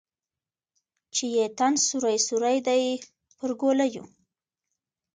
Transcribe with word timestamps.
چې 1.13 1.25
یې 1.35 1.45
تن 1.57 1.73
سوری 1.87 2.17
سوری 2.27 2.57
دی 2.67 2.83
پر 3.37 3.51
ګولیو 3.61 4.03